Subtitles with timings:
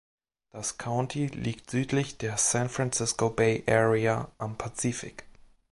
[0.49, 5.25] Das County liegt südlich der San Francisco Bay Area am Pazifik.